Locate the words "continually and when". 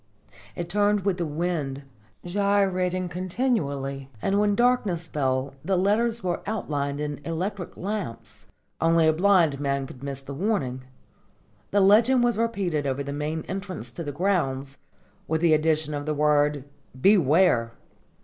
3.07-4.55